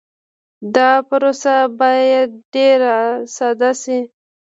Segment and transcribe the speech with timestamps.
[0.75, 2.79] دا پروسه باید ډېر
[3.35, 3.99] ساده شي.